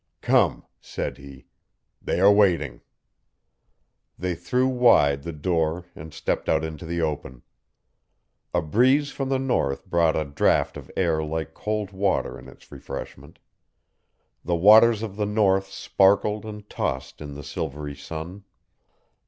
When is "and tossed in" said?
16.47-17.35